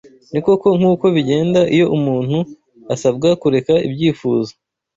[0.31, 2.37] Ni koko nk’uko bigenda, iyo umuntu
[2.93, 4.51] asabwa kureka ibyifuzo